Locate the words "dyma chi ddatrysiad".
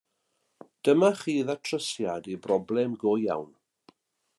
0.87-2.31